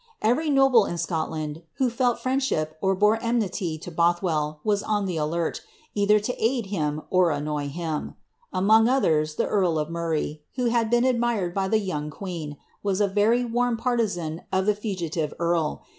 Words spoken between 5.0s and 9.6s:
the alert, either to aid him or annoy him. Among others, the